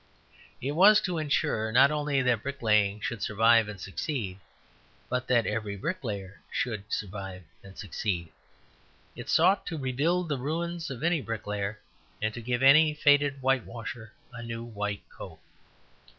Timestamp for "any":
11.03-11.21, 12.63-12.95